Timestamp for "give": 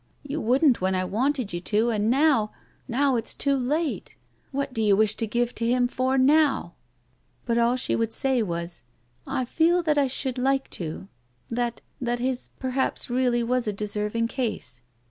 5.27-5.53